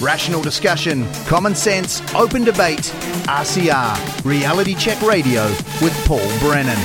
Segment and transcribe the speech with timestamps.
[0.00, 2.92] Rational discussion, common sense, open debate.
[3.26, 5.44] RCR, Reality Check Radio
[5.80, 6.78] with Paul Brennan.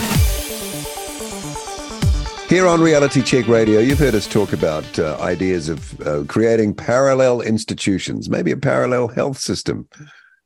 [2.47, 6.73] Here on Reality Check Radio, you've heard us talk about uh, ideas of uh, creating
[6.75, 9.87] parallel institutions, maybe a parallel health system,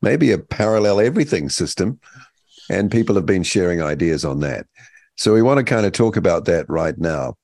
[0.02, 2.00] maybe a parallel everything system.
[2.70, 4.66] And people have been sharing ideas on that.
[5.16, 7.36] So we want to kind of talk about that right now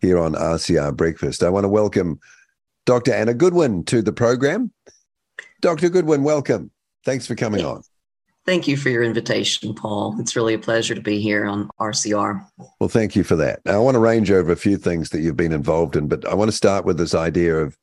[0.00, 1.42] here on RCR Breakfast.
[1.42, 2.20] I want to welcome
[2.86, 3.12] Dr.
[3.12, 4.72] Anna Goodwin to the program.
[5.60, 5.90] Dr.
[5.90, 6.70] Goodwin, welcome.
[7.04, 7.82] Thanks for coming on.
[8.46, 10.14] Thank you for your invitation, Paul.
[10.20, 12.46] It's really a pleasure to be here on RCR.
[12.78, 13.60] Well, thank you for that.
[13.64, 16.26] Now, I want to range over a few things that you've been involved in, but
[16.28, 17.76] I want to start with this idea of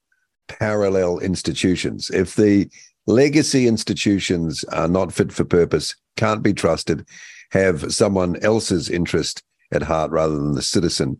[0.47, 2.09] parallel institutions.
[2.09, 2.69] If the
[3.05, 7.05] legacy institutions are not fit for purpose, can't be trusted,
[7.51, 11.19] have someone else's interest at heart rather than the citizen,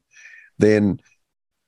[0.57, 1.01] then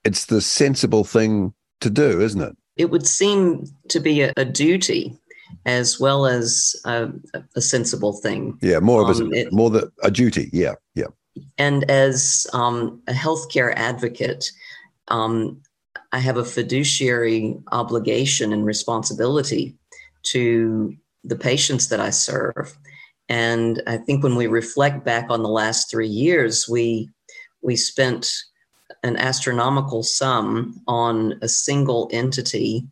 [0.05, 2.55] it's the sensible thing to do, isn't it?
[2.77, 5.17] It would seem to be a, a duty
[5.65, 7.09] as well as a,
[7.55, 8.57] a sensible thing.
[8.61, 10.49] Yeah, more of a um, it, more the a duty.
[10.51, 11.07] Yeah, yeah.
[11.57, 14.51] And as um, a healthcare advocate,
[15.09, 15.61] um,
[16.11, 19.75] I have a fiduciary obligation and responsibility
[20.23, 22.77] to the patients that I serve.
[23.27, 27.09] And I think when we reflect back on the last three years, we
[27.61, 28.31] we spent
[29.05, 32.85] an astronomical sum on a single entity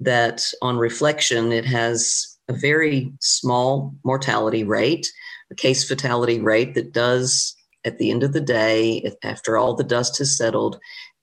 [0.00, 5.06] that on reflection it has a very small mortality rate
[5.50, 9.84] a case fatality rate that does at the end of the day after all the
[9.84, 10.78] dust has settled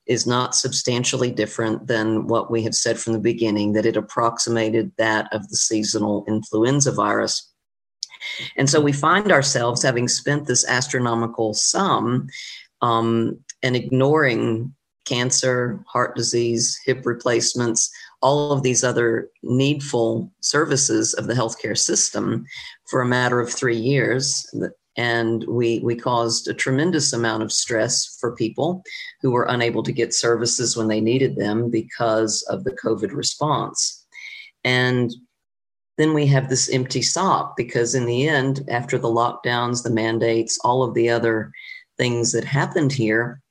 [0.05, 4.91] is not substantially different than what we have said from the beginning that it approximated
[4.97, 7.51] that of the seasonal influenza virus.
[8.55, 12.27] And so we find ourselves having spent this astronomical sum
[12.81, 14.71] um, and ignoring
[15.05, 17.89] cancer, heart disease, hip replacements,
[18.21, 22.45] all of these other needful services of the healthcare system
[22.89, 24.45] for a matter of three years.
[24.97, 28.83] And we, we caused a tremendous amount of stress for people
[29.21, 34.05] who were unable to get services when they needed them because of the COVID response.
[34.63, 35.11] And
[35.97, 40.59] then we have this empty sop because, in the end, after the lockdowns, the mandates,
[40.63, 41.51] all of the other
[41.97, 43.41] things that happened here,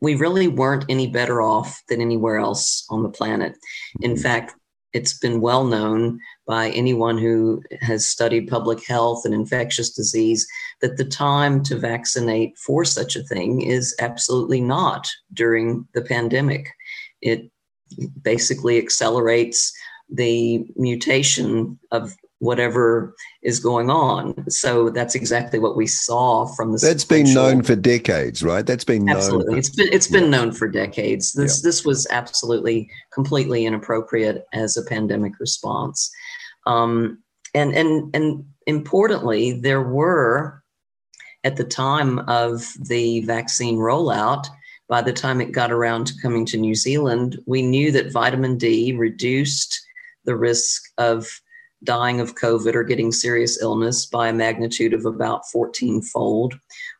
[0.00, 3.54] we really weren't any better off than anywhere else on the planet.
[4.00, 4.22] In mm-hmm.
[4.22, 4.54] fact,
[4.92, 10.46] it's been well known by anyone who has studied public health and infectious disease
[10.80, 16.68] that the time to vaccinate for such a thing is absolutely not during the pandemic.
[17.22, 17.50] It
[18.22, 19.72] basically accelerates
[20.08, 24.50] the mutation of whatever is going on.
[24.50, 26.78] So that's exactly what we saw from the.
[26.78, 28.66] That's been known for decades, right?
[28.66, 29.52] That's been absolutely.
[29.52, 30.30] Known it's been it's been yeah.
[30.30, 31.32] known for decades.
[31.32, 31.68] This yeah.
[31.68, 36.10] this was absolutely completely inappropriate as a pandemic response,
[36.66, 37.22] um,
[37.54, 40.62] and and and importantly, there were
[41.44, 44.46] at the time of the vaccine rollout.
[44.88, 48.58] By the time it got around to coming to New Zealand, we knew that vitamin
[48.58, 49.80] D reduced
[50.24, 51.28] the risk of
[51.84, 56.54] dying of COVID or getting serious illness by a magnitude of about 14 fold.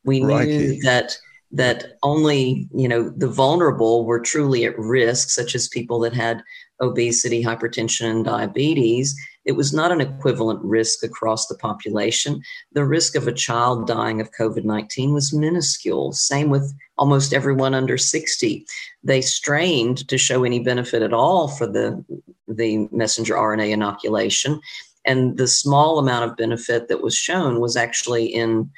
[0.04, 1.16] We knew that
[1.52, 6.42] that only you know the vulnerable were truly at risk, such as people that had
[6.80, 9.14] obesity, hypertension, and diabetes.
[9.50, 12.40] It was not an equivalent risk across the population.
[12.72, 16.12] The risk of a child dying of COVID 19 was minuscule.
[16.12, 18.64] Same with almost everyone under 60.
[19.02, 22.04] They strained to show any benefit at all for the,
[22.46, 24.60] the messenger RNA inoculation.
[25.04, 28.70] And the small amount of benefit that was shown was actually in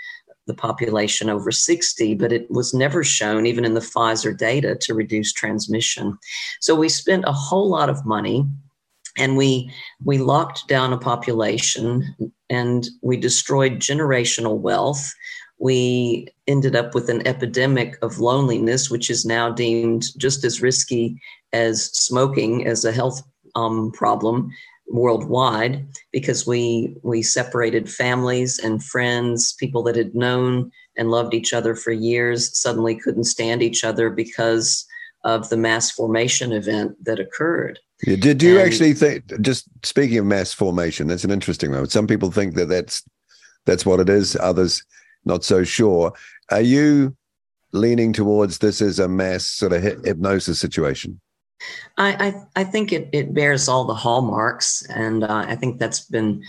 [0.47, 4.95] the population over 60, but it was never shown, even in the Pfizer data, to
[4.95, 6.19] reduce transmission.
[6.63, 8.47] So we spent a whole lot of money
[9.19, 9.71] and we
[10.05, 12.15] we locked down a population
[12.51, 15.13] and we destroyed generational wealth.
[15.59, 21.21] We ended up with an epidemic of loneliness which is now deemed just as risky
[21.53, 23.23] as smoking as a health
[23.55, 24.51] um, problem
[24.89, 31.53] worldwide because we we separated families and friends people that had known and loved each
[31.53, 34.85] other for years suddenly couldn't stand each other because
[35.25, 39.25] of the mass formation event that occurred yeah, did you and, actually think?
[39.41, 41.87] Just speaking of mass formation, that's an interesting one.
[41.89, 43.03] Some people think that that's
[43.65, 44.37] that's what it is.
[44.37, 44.83] Others
[45.25, 46.13] not so sure.
[46.51, 47.17] Are you
[47.73, 51.21] leaning towards this as a mass sort of hypnosis situation?
[51.97, 56.01] I I, I think it it bears all the hallmarks, and uh, I think that's
[56.01, 56.43] been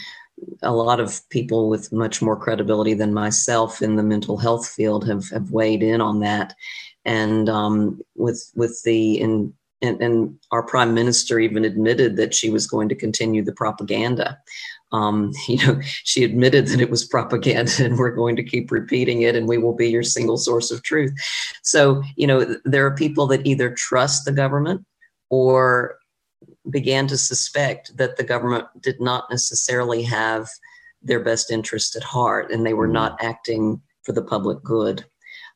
[0.62, 5.08] a lot of people with much more credibility than myself in the mental health field
[5.08, 6.56] have have weighed in on that,
[7.06, 9.54] and um, with with the in
[9.84, 14.38] and, and, our prime minister even admitted that she was going to continue the propaganda.
[14.92, 19.22] Um, you know, she admitted that it was propaganda and we're going to keep repeating
[19.22, 21.14] it and we will be your single source of truth.
[21.64, 24.86] So, you know, there are people that either trust the government
[25.30, 25.98] or
[26.70, 30.48] began to suspect that the government did not necessarily have
[31.02, 32.94] their best interest at heart and they were mm-hmm.
[32.94, 35.06] not acting for the public good.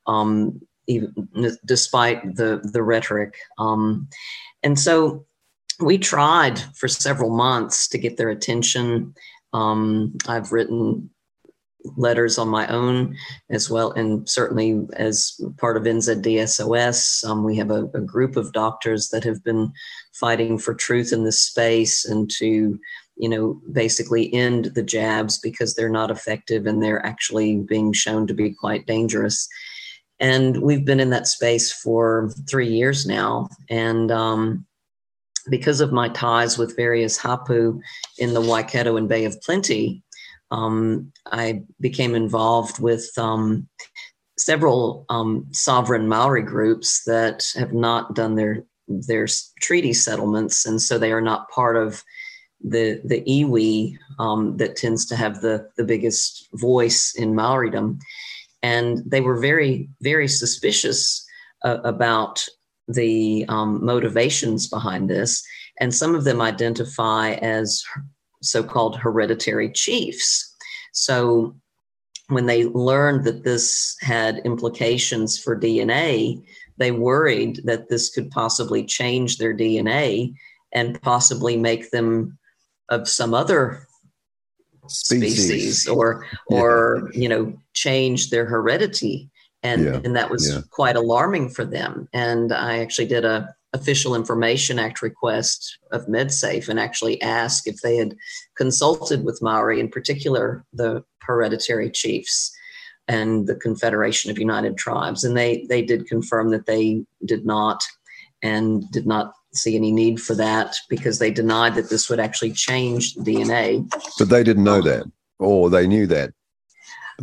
[0.06, 3.38] Um, even despite the the rhetoric.
[3.58, 4.10] Um,
[4.64, 5.26] and so
[5.80, 9.14] we tried for several months to get their attention.
[9.54, 11.10] Um, I've written
[11.96, 13.16] letters on my own
[13.50, 18.52] as well, and certainly as part of NZDSOS, um, we have a, a, group of
[18.52, 19.72] doctors that have been
[20.14, 22.78] fighting for truth in this space and to,
[23.16, 28.28] you know, basically end the jabs because they're not effective and they're actually being shown
[28.28, 29.48] to be quite dangerous.
[30.20, 33.50] And we've been in that space for three years now.
[33.70, 34.66] And um,
[35.50, 37.80] because of my ties with various Hapu
[38.18, 40.04] in the Waikato and Bay of Plenty,
[40.52, 43.68] um, I became involved with um,
[44.38, 49.28] several um, sovereign Maori groups that have not done their their
[49.62, 52.02] treaty settlements, and so they are not part of
[52.64, 58.00] the the iwi um, that tends to have the the biggest voice in Maoridom
[58.64, 61.26] and they were very, very suspicious
[61.64, 62.46] uh, about
[62.88, 65.44] the um, motivations behind this.
[65.80, 67.84] And some of them identify as
[68.42, 70.56] so called hereditary chiefs.
[70.94, 71.56] So
[72.30, 76.44] when they learned that this had implications for DNA,
[76.78, 80.34] they worried that this could possibly change their DNA
[80.74, 82.38] and possibly make them
[82.90, 83.88] of some other
[84.88, 87.20] species, species or or yeah.
[87.20, 89.30] you know change their heredity
[89.64, 90.00] and yeah.
[90.04, 90.62] and that was yeah.
[90.72, 96.70] quite alarming for them and i actually did a official information act request of medsafe
[96.70, 98.16] and actually asked if they had
[98.56, 102.52] consulted with maori in particular the hereditary chiefs
[103.08, 107.84] and the confederation of united tribes and they they did confirm that they did not
[108.44, 112.52] and did not see any need for that because they denied that this would actually
[112.52, 113.90] change DNA.
[114.20, 115.06] But they didn't know that,
[115.40, 116.32] or they knew that.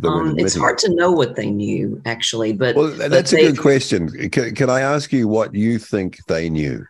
[0.03, 2.53] Um, it's hard to know what they knew, actually.
[2.53, 4.29] But well, that's but a good question.
[4.29, 6.85] Can, can I ask you what you think they knew?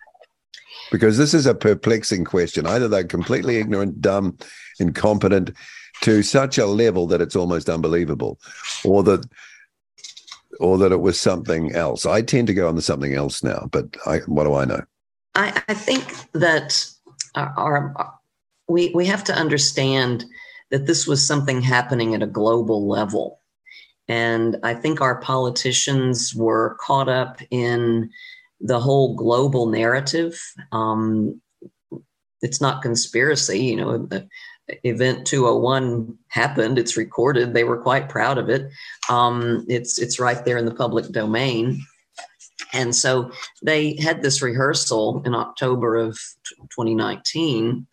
[0.91, 2.65] Because this is a perplexing question.
[2.65, 4.37] Either they're completely ignorant, dumb,
[4.79, 5.51] incompetent
[6.01, 8.39] to such a level that it's almost unbelievable,
[8.83, 9.25] or that
[10.59, 12.05] or that it was something else.
[12.05, 14.81] I tend to go on to something else now, but I, what do I know?
[15.35, 16.89] I, I think that
[17.35, 18.13] our, our,
[18.67, 20.25] we we have to understand
[20.71, 23.39] that this was something happening at a global level,
[24.07, 28.09] and I think our politicians were caught up in
[28.59, 30.39] the whole global narrative.
[30.71, 31.41] Um,
[32.41, 34.07] it's not conspiracy, you know.
[34.83, 36.79] Event 201 happened.
[36.79, 37.53] It's recorded.
[37.53, 38.69] They were quite proud of it.
[39.09, 41.83] Um, it's it's right there in the public domain.
[42.73, 46.17] And so they had this rehearsal in October of
[46.71, 47.85] 2019.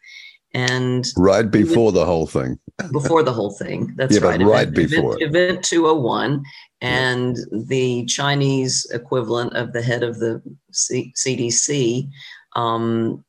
[0.55, 2.59] And right before the whole thing.
[2.93, 3.93] before the whole thing.
[3.97, 4.41] That's yeah, right.
[4.41, 5.17] right event, before.
[5.23, 6.45] Event, event 201.
[6.81, 7.59] And yeah.
[7.67, 12.09] the Chinese equivalent of the head of the C- CDC
[12.55, 13.25] um,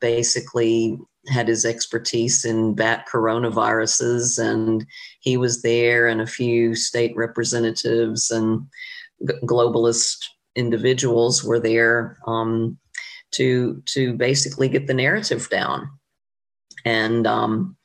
[0.00, 0.98] basically
[1.28, 4.38] had his expertise in bat coronaviruses.
[4.38, 4.86] And
[5.20, 8.66] he was there, and a few state representatives and
[9.26, 10.16] g- globalist
[10.54, 12.78] individuals were there um,
[13.32, 15.90] to to basically get the narrative down,
[16.84, 17.76] and um,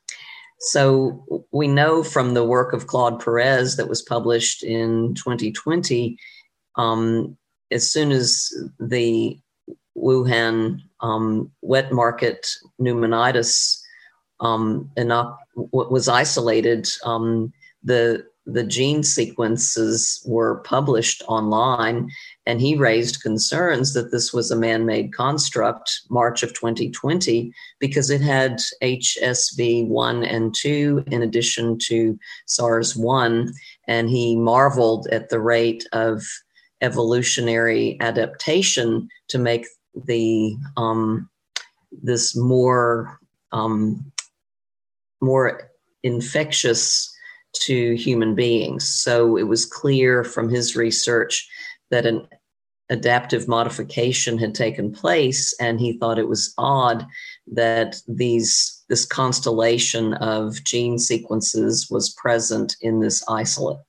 [0.60, 6.18] so we know from the work of Claude Perez that was published in 2020,
[6.76, 7.38] um,
[7.72, 9.40] as soon as the
[9.98, 12.48] Wuhan um, wet market
[12.80, 13.82] pneumonitis
[14.40, 14.90] um,
[15.56, 22.10] was isolated, um, the the gene sequences were published online,
[22.48, 28.10] and he raised concerns that this was a man made construct, March of 2020, because
[28.10, 33.52] it had HSV 1 and 2 in addition to SARS 1.
[33.90, 36.24] And he marveled at the rate of
[36.80, 39.68] evolutionary adaptation to make
[40.06, 41.30] the um,
[41.92, 43.20] this more
[43.52, 44.10] um,
[45.20, 45.70] more
[46.04, 47.14] infectious
[47.54, 48.88] to human beings.
[48.88, 51.50] So it was clear from his research
[51.90, 52.28] that an
[52.90, 57.06] adaptive modification had taken place, and he thought it was odd
[57.48, 63.80] that these this constellation of gene sequences was present in this isolate.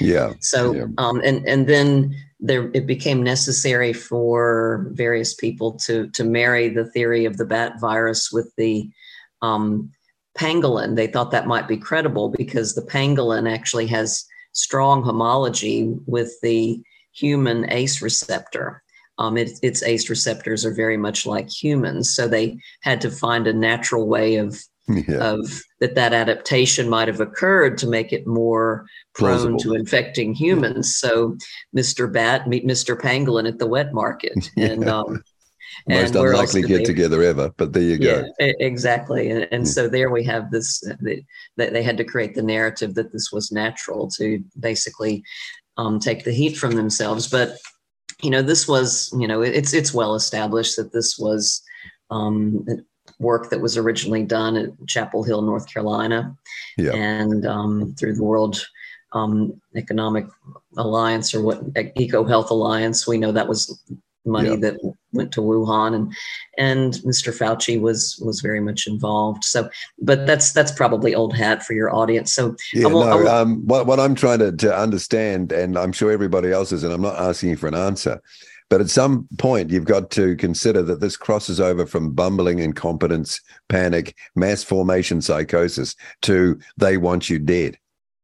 [0.00, 0.34] Yeah.
[0.40, 0.84] So, yeah.
[0.96, 6.86] Um, and and then there it became necessary for various people to to marry the
[6.86, 8.88] theory of the bat virus with the
[9.42, 9.90] um,
[10.38, 10.96] pangolin.
[10.96, 16.82] They thought that might be credible because the pangolin actually has strong homology with the
[17.18, 18.82] human ACE receptor.
[19.18, 23.46] Um, it, its ACE receptors are very much like humans, so they had to find
[23.46, 24.56] a natural way of
[24.88, 25.18] yeah.
[25.18, 29.58] of that that adaptation might have occurred to make it more prone Plausible.
[29.58, 30.96] to infecting humans.
[30.96, 31.36] So
[31.76, 32.10] Mr.
[32.10, 32.98] Bat meet Mr.
[32.98, 34.50] Pangolin at the wet market.
[34.56, 34.98] And yeah.
[34.98, 35.22] um,
[35.88, 38.32] most and unlikely get they, together ever, but there you yeah, go.
[38.38, 39.30] Exactly.
[39.30, 43.12] And, and so there we have this that they had to create the narrative that
[43.12, 45.22] this was natural to basically
[45.78, 47.28] um, take the heat from themselves.
[47.28, 47.56] But
[48.22, 51.62] you know, this was, you know, it's it's well established that this was
[52.10, 52.66] um,
[53.18, 56.36] work that was originally done at Chapel Hill, North Carolina,
[56.76, 56.92] yeah.
[56.92, 58.60] and um, through the World
[59.12, 60.26] um, Economic
[60.76, 61.62] Alliance or what
[61.96, 63.06] Eco Health Alliance.
[63.06, 63.82] We know that was
[64.24, 64.56] money yeah.
[64.56, 66.14] that went to Wuhan, and
[66.58, 67.32] and Mr.
[67.36, 69.44] Fauci was was very much involved.
[69.44, 69.68] So,
[70.00, 72.34] but that's that's probably old hat for your audience.
[72.34, 73.16] So, yeah, will, no.
[73.18, 76.84] Will, um, what what I'm trying to to understand, and I'm sure everybody else is,
[76.84, 78.20] and I'm not asking you for an answer
[78.70, 83.40] but at some point, you've got to consider that this crosses over from bumbling incompetence,
[83.68, 87.78] panic, mass formation psychosis to they want you dead.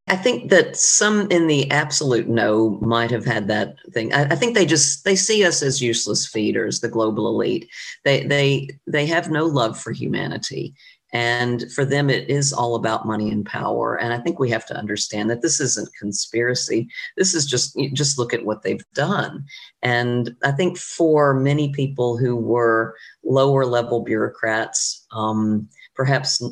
[0.06, 4.12] I think that some in the absolute no might have had that thing.
[4.12, 7.70] I, I, think they just they see us as useless feeders, the global elite.
[8.04, 10.74] They they they have no love for humanity.
[11.14, 13.94] And for them, it is all about money and power.
[13.94, 16.88] And I think we have to understand that this isn't conspiracy.
[17.16, 19.46] This is just just look at what they've done.
[19.80, 26.42] And I think for many people who were lower level bureaucrats, um, perhaps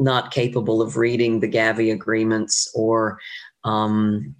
[0.00, 3.20] not capable of reading the Gavi agreements or
[3.64, 4.34] um,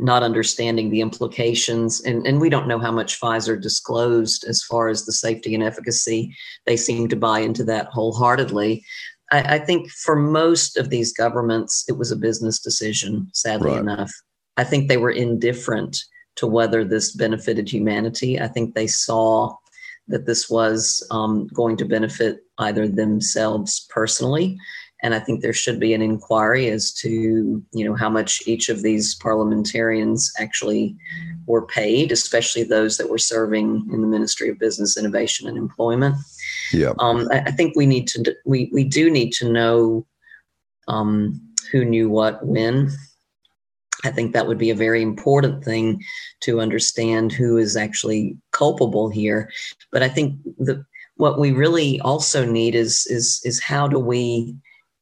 [0.00, 2.00] not understanding the implications.
[2.00, 5.62] And, and we don't know how much Pfizer disclosed as far as the safety and
[5.62, 6.34] efficacy.
[6.66, 8.84] They seem to buy into that wholeheartedly.
[9.30, 13.80] I, I, think for most of these governments, it was a business decision, sadly right.
[13.80, 14.10] enough.
[14.56, 15.98] I think they were indifferent
[16.36, 18.40] to whether this benefited humanity.
[18.40, 19.54] I think they saw
[20.08, 24.58] that this was um, going to benefit either themselves personally
[25.04, 28.70] and I think there should be an inquiry as to you know how much each
[28.70, 30.96] of these parliamentarians actually
[31.46, 36.16] were paid, especially those that were serving in the Ministry of Business, Innovation, and Employment.
[36.72, 40.06] Yeah, um, I, I, think we need to we we do need to know
[40.88, 41.38] um,
[41.70, 42.90] who knew what when.
[44.04, 46.02] I think that would be a very important thing
[46.40, 49.50] to understand who is actually culpable here.
[49.92, 50.84] But I think the
[51.16, 54.56] what we really also need is is is how do we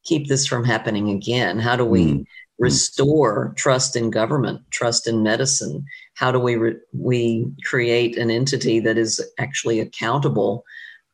[0.04, 1.58] keep this from happening again?
[1.58, 2.26] How do we mm.
[2.58, 5.84] restore trust in government, trust in medicine?
[6.14, 10.64] How do we re- we create an entity that is actually accountable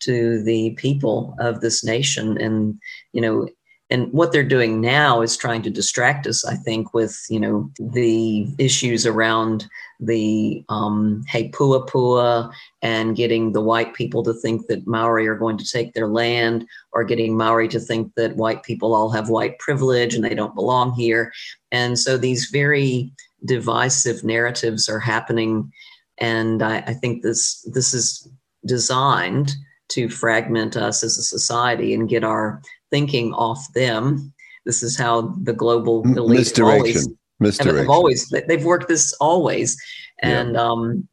[0.01, 2.41] to the people of this nation?
[2.41, 2.79] And
[3.13, 3.49] you know,
[3.91, 7.71] and what they're doing now is trying to distract us i think with you know
[7.79, 9.67] the issues around
[10.01, 12.53] the um, He Puapua
[12.83, 16.67] and getting the white people to think that maori are going to take their land
[16.93, 20.55] or getting maori to think that white people all have white privilege and they don't
[20.55, 21.33] belong here
[21.73, 23.13] and so these very
[23.45, 25.71] divisive narratives are happening
[26.19, 28.29] and i, I think this this is
[28.65, 29.53] designed
[29.89, 34.33] to fragment us as a society and get our thinking off them.
[34.65, 36.97] This is how the global elite misdirection.
[36.97, 37.09] Always,
[37.41, 37.79] misdirection.
[37.79, 39.77] Have always they've worked this always,
[40.23, 40.63] and yeah.
[40.63, 41.09] um,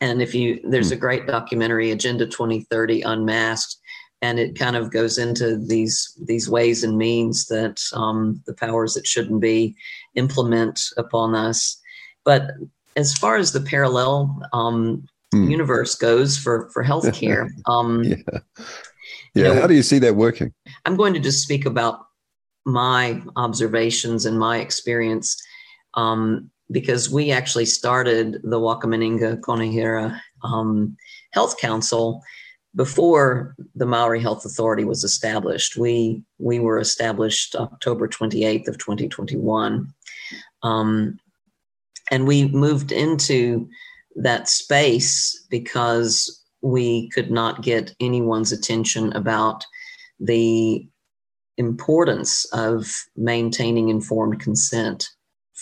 [0.00, 0.94] and if you there's hmm.
[0.94, 3.76] a great documentary, Agenda 2030 Unmasked,
[4.20, 8.94] and it kind of goes into these these ways and means that um, the powers
[8.94, 9.74] that shouldn't be
[10.14, 11.80] implement upon us.
[12.24, 12.50] But
[12.96, 15.50] as far as the parallel um, mm.
[15.50, 18.16] universe goes for for healthcare, um, yeah.
[19.34, 19.48] Yeah.
[19.48, 20.52] You know, How do you see that working?
[20.84, 22.00] I'm going to just speak about
[22.64, 25.40] my observations and my experience
[25.94, 30.96] um, because we actually started the Wakaminenga Kaunihera um,
[31.32, 32.22] Health Council
[32.74, 35.76] before the Maori Health Authority was established.
[35.76, 39.92] We we were established October 28th of 2021,
[40.62, 41.18] um,
[42.10, 43.68] and we moved into
[44.16, 49.66] that space because we could not get anyone's attention about
[50.20, 50.86] the
[51.58, 55.10] importance of maintaining informed consent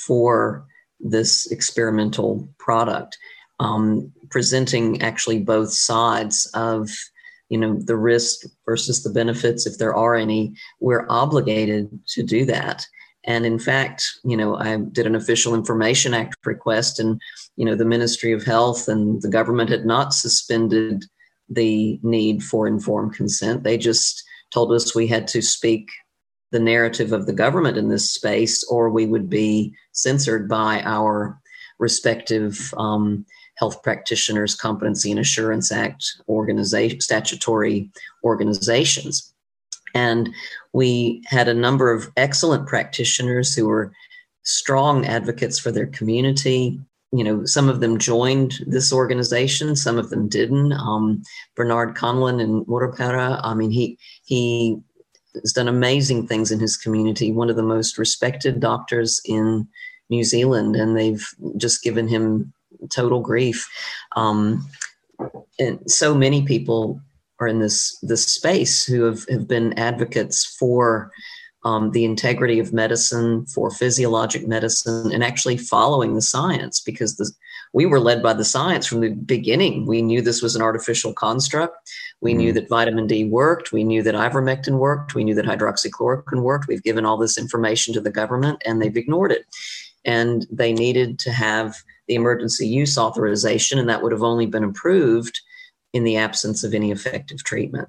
[0.07, 0.67] for
[0.99, 3.19] this experimental product,
[3.59, 6.91] um, presenting actually both sides of
[7.49, 12.45] you know the risk versus the benefits if there are any we're obligated to do
[12.45, 12.87] that
[13.25, 17.21] And in fact, you know, I did an official information act request, and
[17.57, 21.05] you know, the Ministry of Health and the government had not suspended
[21.49, 23.63] the need for informed consent.
[23.63, 25.89] They just told us we had to speak
[26.51, 31.39] the narrative of the government in this space, or we would be censored by our
[31.79, 33.25] respective um,
[33.57, 37.91] Health Practitioners Competency and Assurance Act organization, statutory
[38.25, 39.33] organizations.
[39.95, 40.31] And
[40.73, 43.93] we had a number of excellent practitioners who were
[44.45, 46.81] strong advocates for their community.
[47.13, 50.73] You know, some of them joined this organization, some of them didn't.
[50.73, 51.23] Um,
[51.57, 54.81] Bernard Conlon in Murupara, I mean, he he
[55.35, 57.33] has done amazing things in his community.
[57.33, 59.69] One of the most respected doctors in
[60.09, 62.53] New Zealand, and they've just given him
[62.91, 63.69] total grief.
[64.17, 64.67] Um,
[65.59, 67.01] and so many people
[67.39, 71.11] are in this this space who have, have been advocates for
[71.65, 77.31] um, the integrity of medicine, for physiologic medicine, and actually following the science because the,
[77.73, 79.87] we were led by the science from the beginning.
[79.87, 81.77] We knew this was an artificial construct.
[82.21, 82.39] We mm.
[82.39, 83.73] knew that vitamin D worked.
[83.73, 85.15] We knew that ivermectin worked.
[85.15, 86.67] We knew that hydroxychloroquine worked.
[86.67, 89.47] We've given all this information to the government and they've ignored it.
[90.05, 91.77] And they needed to have
[92.09, 95.39] the emergency use authorization, and that would have only been approved
[95.93, 97.89] in the absence of any effective treatment.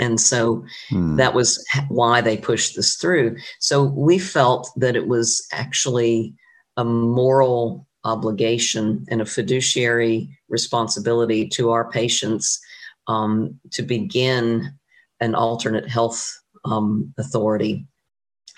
[0.00, 1.16] And so hmm.
[1.16, 3.36] that was why they pushed this through.
[3.58, 6.34] So we felt that it was actually
[6.76, 12.58] a moral obligation and a fiduciary responsibility to our patients
[13.06, 14.72] um, to begin
[15.20, 17.86] an alternate health um, authority.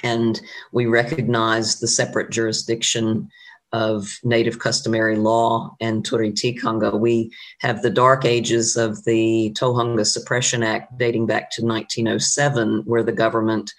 [0.02, 0.40] And
[0.72, 3.28] we recognize the separate jurisdiction
[3.72, 6.98] of native customary law and Turi Tikanga.
[6.98, 7.30] We
[7.60, 13.12] have the dark ages of the Tohunga Suppression Act dating back to 1907, where the
[13.12, 13.72] government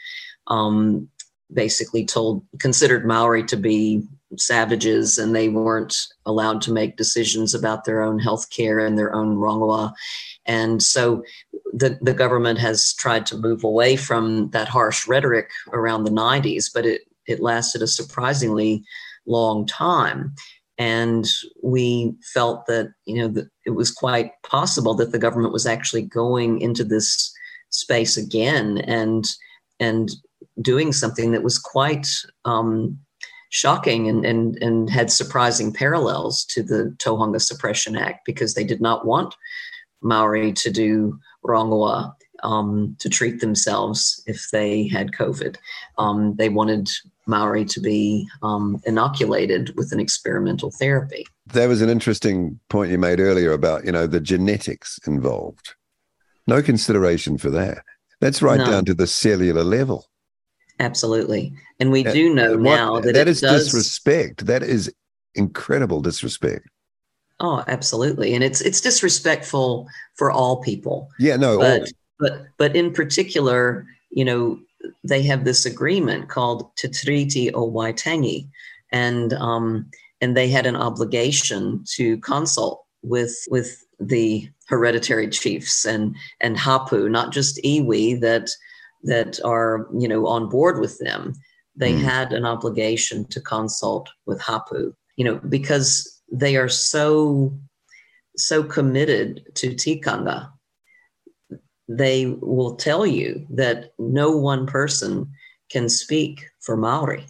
[0.47, 1.09] um,
[1.53, 4.03] basically told considered Maori to be
[4.37, 5.95] savages and they weren't
[6.25, 9.93] allowed to make decisions about their own health care and their own rongoa.
[10.45, 11.23] And so
[11.73, 16.65] the, the government has tried to move away from that harsh rhetoric around the 90s,
[16.73, 18.83] but it, it lasted a surprisingly
[19.25, 20.33] long time.
[20.77, 21.27] And
[21.61, 26.01] we felt that, you know, that it was quite possible that the government was actually
[26.01, 27.31] going into this
[27.69, 29.25] space again and
[29.79, 30.11] and
[30.61, 32.07] doing something that was quite
[32.45, 32.99] um,
[33.51, 38.81] shocking and, and, and had surprising parallels to the Tohunga Suppression Act because they did
[38.81, 39.35] not want
[40.01, 45.57] Maori to do rongoa um, to treat themselves if they had COVID.
[45.97, 46.89] Um, they wanted
[47.27, 51.27] Maori to be um, inoculated with an experimental therapy.
[51.45, 55.75] There was an interesting point you made earlier about you know the genetics involved.
[56.47, 57.83] No consideration for that.
[58.21, 58.65] That's right no.
[58.65, 60.07] down to the cellular level.
[60.81, 63.65] Absolutely, and we do know what, now that that is does...
[63.65, 64.47] disrespect.
[64.47, 64.91] That is
[65.35, 66.67] incredible disrespect.
[67.39, 71.09] Oh, absolutely, and it's it's disrespectful for all people.
[71.19, 71.87] Yeah, no, but all.
[72.19, 74.59] but but in particular, you know,
[75.03, 78.47] they have this agreement called Tiriti o Waitangi,
[78.91, 79.85] and um,
[80.19, 87.07] and they had an obligation to consult with with the hereditary chiefs and and Hapu,
[87.07, 88.49] not just iwi that
[89.03, 91.33] that are you know on board with them.
[91.75, 92.01] They mm.
[92.01, 97.57] had an obligation to consult with Hapu, you know, because they are so
[98.37, 100.49] so committed to tikanga
[101.97, 105.29] they will tell you that no one person
[105.69, 107.25] can speak for Maori.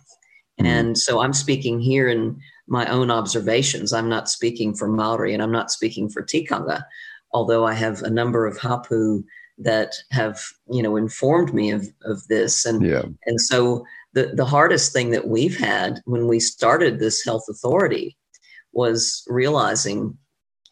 [0.60, 0.66] Mm.
[0.66, 3.94] And so I'm speaking here in my own observations.
[3.94, 6.84] I'm not speaking for Maori and I'm not speaking for Tikanga,
[7.34, 9.24] although I have a number of Hapu
[9.64, 12.66] that have, you know, informed me of, of this.
[12.66, 13.04] And, yeah.
[13.26, 18.18] and so the, the hardest thing that we've had when we started this health authority
[18.74, 20.18] was realizing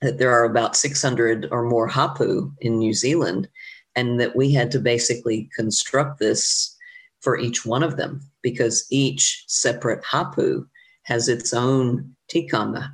[0.01, 3.47] that there are about 600 or more Hapu in New Zealand
[3.95, 6.75] and that we had to basically construct this
[7.21, 10.65] for each one of them because each separate hapu
[11.03, 12.89] has its own tikanga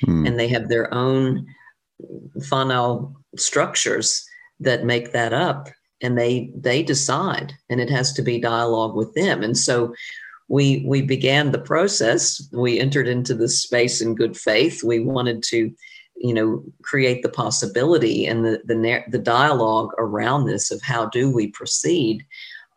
[0.00, 0.26] hmm.
[0.26, 1.46] and they have their own
[2.36, 4.27] whanau structures
[4.60, 5.68] that make that up
[6.00, 9.42] and they they decide and it has to be dialogue with them.
[9.42, 9.94] And so
[10.48, 12.48] we we began the process.
[12.52, 14.82] We entered into this space in good faith.
[14.82, 15.72] We wanted to
[16.16, 21.32] you know create the possibility and the the, the dialogue around this of how do
[21.32, 22.24] we proceed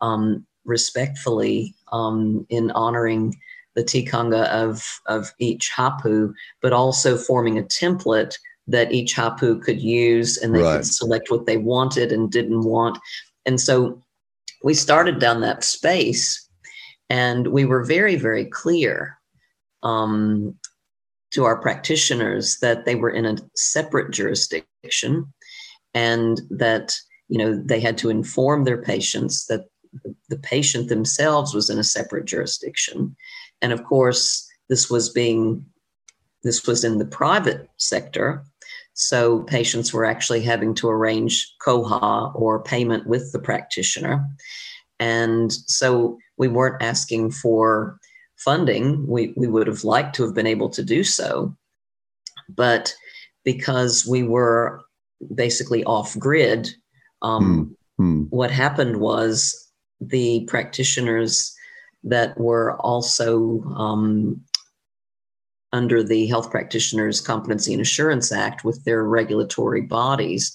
[0.00, 3.34] um, respectfully um, in honoring
[3.74, 9.80] the tikanga of of each hapu, but also forming a template that each hapu could
[9.80, 10.76] use and they right.
[10.76, 12.98] could select what they wanted and didn't want.
[13.44, 14.00] And so
[14.62, 16.48] we started down that space
[17.10, 19.18] And we were very, very clear
[19.82, 20.54] um,
[21.32, 25.32] to our practitioners that they were in a separate jurisdiction
[25.94, 26.94] and that
[27.28, 29.66] you know they had to inform their patients that
[30.28, 33.14] the patient themselves was in a separate jurisdiction
[33.60, 35.64] and of course this was being
[36.44, 38.44] this was in the private sector
[38.94, 44.26] so patients were actually having to arrange koha or payment with the practitioner.
[45.00, 47.98] And so we weren't asking for
[48.36, 49.06] funding.
[49.06, 51.56] We, we would have liked to have been able to do so.
[52.48, 52.94] But
[53.44, 54.80] because we were
[55.34, 56.68] basically off grid
[57.22, 58.26] um, mm.
[58.30, 61.54] what happened was the practitioners
[62.04, 64.40] that were also um,
[65.72, 70.54] under the Health Practitioners Competency and Assurance Act with their regulatory bodies,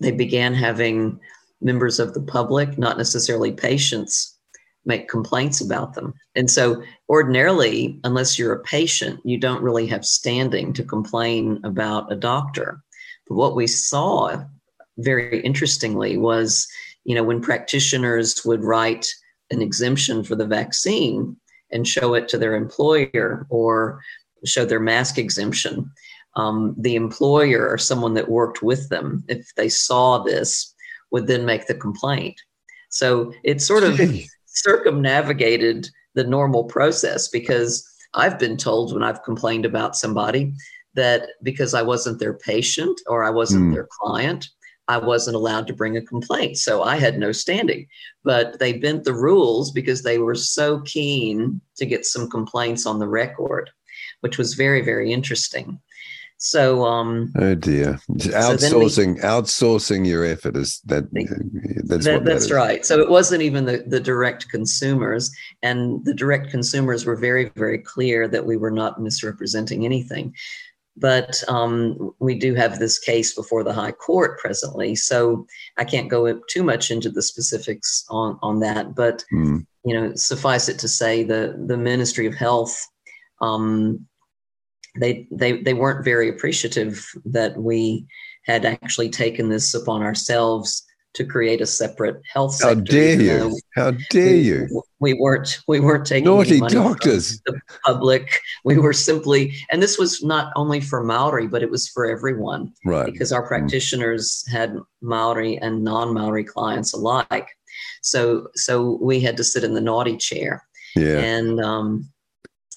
[0.00, 1.18] they began having
[1.60, 4.36] members of the public, not necessarily patients,
[4.84, 6.14] make complaints about them.
[6.34, 12.12] And so, ordinarily, unless you're a patient, you don't really have standing to complain about
[12.12, 12.82] a doctor.
[13.28, 14.44] But what we saw
[14.98, 16.68] very interestingly was,
[17.04, 19.06] you know, when practitioners would write
[19.50, 21.36] an exemption for the vaccine
[21.70, 24.00] and show it to their employer or
[24.44, 25.90] show their mask exemption,
[26.36, 30.74] um, the employer or someone that worked with them, if they saw this,
[31.10, 32.40] would then make the complaint.
[32.90, 34.00] So it sort of
[34.46, 40.52] circumnavigated the normal process because I've been told when I've complained about somebody
[40.94, 43.74] that because I wasn't their patient or I wasn't mm.
[43.74, 44.48] their client,
[44.86, 46.58] I wasn't allowed to bring a complaint.
[46.58, 47.86] So I had no standing.
[48.22, 52.98] But they bent the rules because they were so keen to get some complaints on
[52.98, 53.70] the record,
[54.20, 55.80] which was very, very interesting.
[56.36, 61.04] So, um, oh dear, outsourcing, so we, outsourcing your effort is that.
[61.84, 62.84] That's that, that's that right.
[62.84, 65.30] So it wasn't even the the direct consumers,
[65.62, 70.34] and the direct consumers were very, very clear that we were not misrepresenting anything
[70.96, 76.10] but um, we do have this case before the high court presently so i can't
[76.10, 79.64] go too much into the specifics on, on that but mm.
[79.84, 82.86] you know suffice it to say the the ministry of health
[83.44, 84.06] um,
[84.98, 88.06] they they they weren't very appreciative that we
[88.44, 92.74] had actually taken this upon ourselves to create a separate health sector.
[92.74, 93.60] How dare you?
[93.76, 94.82] How dare we, you?
[95.00, 97.40] We weren't we weren't taking naughty doctors.
[97.46, 98.40] the public.
[98.64, 102.72] We were simply, and this was not only for Maori, but it was for everyone,
[102.84, 103.06] right?
[103.06, 103.48] Because our mm.
[103.48, 107.48] practitioners had Maori and non-Maori clients alike.
[108.02, 110.66] So so we had to sit in the naughty chair.
[110.96, 111.18] Yeah.
[111.18, 112.08] And um,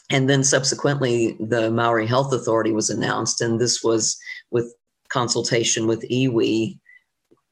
[0.10, 4.18] and then subsequently, the Maori Health Authority was announced, and this was
[4.52, 4.74] with
[5.10, 6.78] consultation with iwi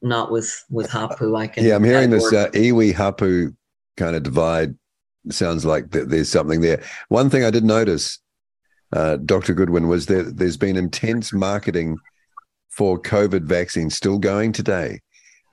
[0.02, 1.34] not with with hapu.
[1.36, 1.64] I can.
[1.64, 3.52] Yeah, I'm hearing this uh, iwi hapu
[3.96, 4.74] kind of divide.
[5.30, 6.82] Sounds like th- there's something there.
[7.08, 8.20] One thing I did notice,
[8.92, 9.54] uh, Dr.
[9.54, 11.96] Goodwin, was that there's been intense marketing
[12.70, 15.00] for COVID vaccines still going today,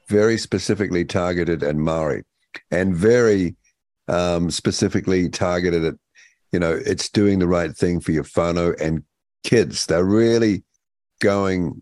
[0.09, 2.23] very specifically targeted at Maori,
[2.69, 3.55] and very
[4.07, 5.95] um, specifically targeted at,
[6.53, 9.03] you know, it's doing the right thing for your whānau and
[9.43, 9.87] kids.
[9.87, 10.63] They're really
[11.19, 11.81] going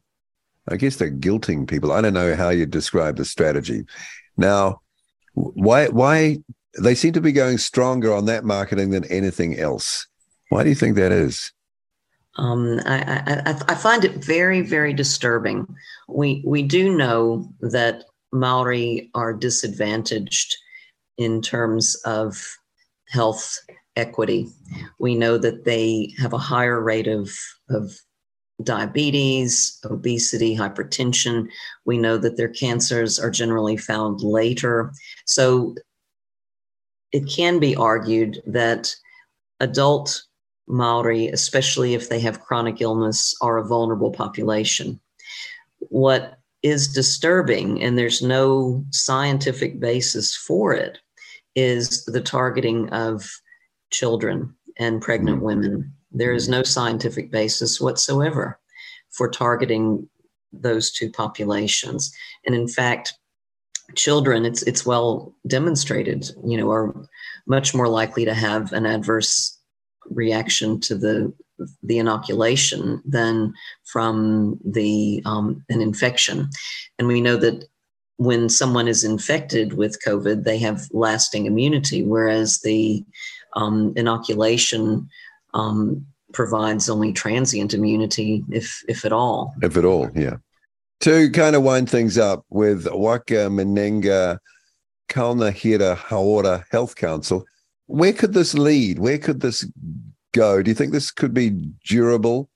[0.67, 1.91] I guess they're guilting people.
[1.91, 3.83] I don't know how you describe the strategy.
[4.37, 4.81] Now,
[5.33, 6.37] why why
[6.79, 10.07] they seem to be going stronger on that marketing than anything else?
[10.49, 11.51] Why do you think that is?
[12.37, 15.67] Um, I, I, I find it very, very disturbing.
[16.07, 20.55] We we do know that Maori are disadvantaged
[21.17, 22.41] in terms of
[23.09, 23.59] health
[23.95, 24.49] equity.
[24.99, 27.31] We know that they have a higher rate of
[27.69, 27.91] of
[28.63, 31.47] diabetes, obesity, hypertension.
[31.85, 34.91] We know that their cancers are generally found later.
[35.25, 35.75] So
[37.11, 38.95] it can be argued that
[39.59, 40.23] adult
[40.67, 44.99] Maori, especially if they have chronic illness, are a vulnerable population.
[45.79, 50.99] What is disturbing, and there's no scientific basis for it,
[51.55, 53.29] is the targeting of
[53.91, 55.45] children and pregnant mm-hmm.
[55.45, 55.93] women.
[56.11, 58.59] There is no scientific basis whatsoever
[59.11, 60.09] for targeting
[60.51, 62.13] those two populations.
[62.45, 63.13] And in fact,
[63.95, 66.93] children, it's it's well demonstrated, you know, are
[67.47, 69.57] much more likely to have an adverse
[70.09, 71.33] reaction to the
[71.83, 73.53] the inoculation than
[73.85, 76.49] from the um, an infection.
[76.97, 77.65] And we know that
[78.17, 83.03] when someone is infected with COVID, they have lasting immunity, whereas the
[83.53, 85.09] um, inoculation
[85.53, 89.53] um, provides only transient immunity, if if at all.
[89.61, 90.37] If at all, yeah.
[91.01, 94.37] To kind of wind things up with Waka Minenga
[95.09, 97.45] Kaunihera Hauora Health Council,
[97.87, 98.99] where could this lead?
[98.99, 99.67] Where could this
[100.33, 100.61] go?
[100.61, 101.49] Do you think this could be
[101.85, 102.49] durable?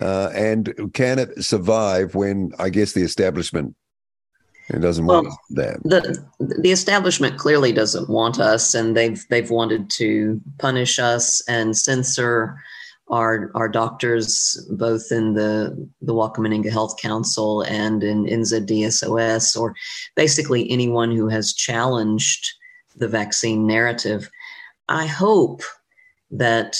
[0.00, 3.76] Uh, and can it survive when I guess the establishment
[4.72, 5.82] it doesn't well, want that.
[5.84, 11.76] The the establishment clearly doesn't want us, and they've they've wanted to punish us and
[11.76, 12.56] censor
[13.08, 19.74] our our doctors, both in the the Wakaminenga Health Council and in NZDSOS, or
[20.14, 22.46] basically anyone who has challenged
[22.96, 24.30] the vaccine narrative.
[24.88, 25.62] I hope
[26.30, 26.78] that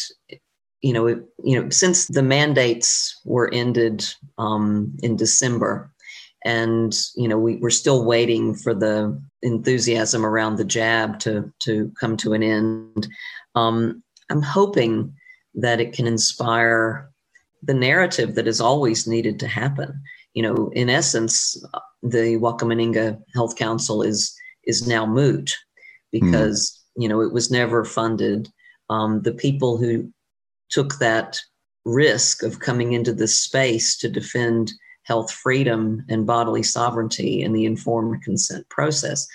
[0.80, 1.08] you know
[1.42, 4.06] you know since the mandates were ended
[4.38, 5.90] um, in December
[6.44, 11.92] and you know we, we're still waiting for the enthusiasm around the jab to to
[11.98, 13.08] come to an end
[13.54, 15.14] um, i'm hoping
[15.54, 17.10] that it can inspire
[17.62, 20.00] the narrative that has always needed to happen
[20.34, 21.62] you know in essence
[22.02, 25.54] the wakaminenga health council is is now moot
[26.12, 27.02] because mm.
[27.02, 28.48] you know it was never funded
[28.88, 30.10] um, the people who
[30.68, 31.38] took that
[31.84, 34.72] risk of coming into this space to defend
[35.10, 39.26] health freedom and bodily sovereignty in the informed consent process,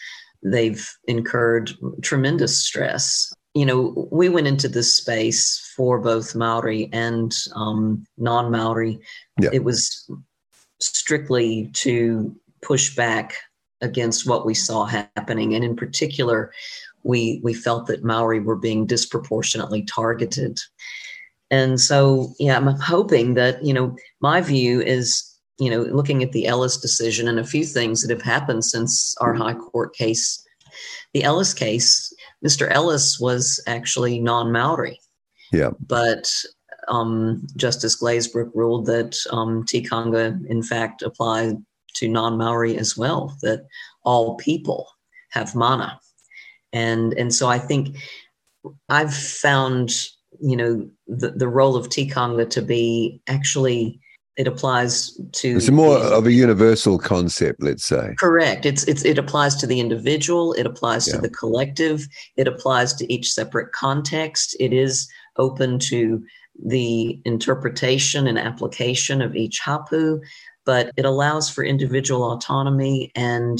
[0.41, 3.33] they've incurred tremendous stress.
[3.55, 8.97] You know, we went into this space for both Maori and um, non Maori.
[9.41, 9.49] Yeah.
[9.51, 10.09] It was
[10.79, 13.35] strictly to push back
[13.81, 15.55] against what we saw happening.
[15.55, 16.53] And in particular,
[17.03, 20.57] we, we felt that Maori were being disproportionately targeted.
[21.51, 26.31] And so, yeah, I'm hoping that, you know, my view is you know, looking at
[26.31, 30.43] the Ellis decision and a few things that have happened since our high court case.
[31.13, 32.13] The Ellis case,
[32.45, 32.69] Mr.
[32.69, 34.99] Ellis was actually non Maori.
[35.53, 35.71] Yeah.
[35.79, 36.29] But
[36.87, 41.55] um, Justice Glazebrook ruled that um, Tikanga, in fact, applied
[41.95, 43.65] to non Maori as well, that
[44.03, 44.87] all people
[45.29, 45.99] have mana.
[46.73, 47.95] And, and so I think
[48.89, 49.91] I've found,
[50.41, 54.01] you know, the, the role of Tikanga to be actually
[54.37, 58.13] it applies to it's more the, of a universal concept let's say.
[58.19, 58.65] Correct.
[58.65, 61.15] It's, it's it applies to the individual it applies yeah.
[61.15, 64.55] to the collective it applies to each separate context.
[64.59, 66.23] It is open to
[66.65, 70.21] the interpretation and application of each hapu
[70.65, 73.59] but it allows for individual autonomy and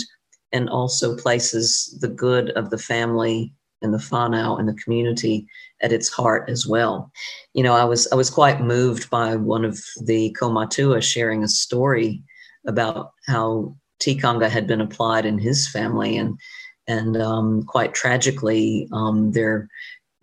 [0.52, 3.54] and also places the good of the family
[3.86, 5.48] and the whānau and the community
[5.82, 7.12] at its heart as well.
[7.54, 11.48] You know, I was I was quite moved by one of the kaumatua sharing a
[11.48, 12.22] story
[12.68, 16.38] about how tikanga had been applied in his family, and
[16.88, 19.70] and um, quite tragically, um, their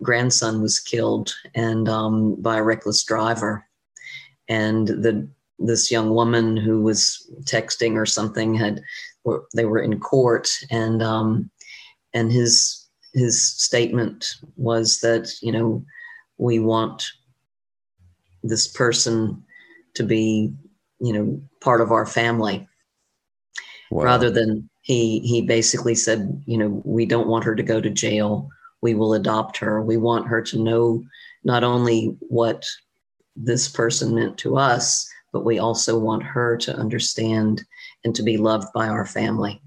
[0.01, 3.65] grandson was killed and um, by a reckless driver,
[4.47, 5.27] and the
[5.59, 8.81] this young woman who was texting or something had
[9.55, 11.49] they were in court and um,
[12.13, 12.82] and his
[13.13, 15.83] his statement was that you know
[16.37, 17.05] we want
[18.43, 19.43] this person
[19.93, 20.53] to be
[20.99, 22.67] you know part of our family.
[23.91, 24.05] Wow.
[24.05, 27.89] rather than he he basically said you know we don't want her to go to
[27.89, 28.49] jail.
[28.81, 29.81] We will adopt her.
[29.81, 31.03] We want her to know
[31.43, 32.65] not only what
[33.35, 37.63] this person meant to us but we also want her to understand
[38.05, 39.59] and to be loved by our family.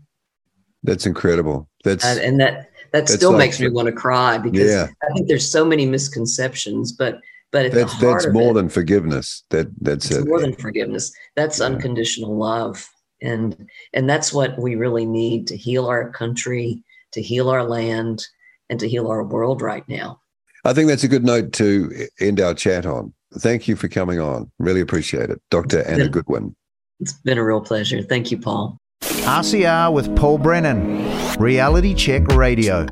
[0.84, 1.68] That's incredible.
[1.84, 4.86] That's uh, and that that still like, makes me want to cry because yeah.
[5.02, 7.20] I think there's so many misconceptions, but
[7.52, 9.44] but that's that's more it, than forgiveness.
[9.50, 10.26] That that's it.
[10.26, 11.12] more than forgiveness.
[11.36, 11.66] That's yeah.
[11.66, 12.88] unconditional love,
[13.22, 16.82] and and that's what we really need to heal our country,
[17.12, 18.26] to heal our land,
[18.68, 20.20] and to heal our world right now.
[20.64, 23.14] I think that's a good note to end our chat on.
[23.38, 24.50] Thank you for coming on.
[24.58, 25.82] Really appreciate it, Dr.
[25.86, 26.56] Anna been, Goodwin.
[27.00, 28.02] It's been a real pleasure.
[28.02, 28.78] Thank you, Paul.
[29.02, 31.05] RCR with Paul Brennan,
[31.38, 32.86] Reality Check Radio.